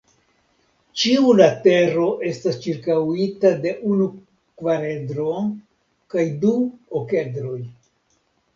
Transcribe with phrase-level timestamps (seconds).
[1.01, 4.09] Ĉiu latero estas ĉirkaŭita de unu
[4.63, 5.29] kvaredro
[6.17, 6.57] kaj du
[7.05, 7.63] okedroj.